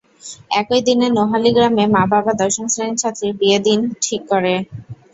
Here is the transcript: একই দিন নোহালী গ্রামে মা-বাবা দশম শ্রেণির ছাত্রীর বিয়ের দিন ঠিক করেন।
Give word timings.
একই 0.51 0.81
দিন 0.87 0.99
নোহালী 1.15 1.51
গ্রামে 1.51 1.83
মা-বাবা 1.95 2.31
দশম 2.41 2.65
শ্রেণির 2.67 2.99
ছাত্রীর 3.01 3.33
বিয়ের 3.39 3.61
দিন 3.63 3.79
ঠিক 4.01 4.21
করেন। 4.31 4.59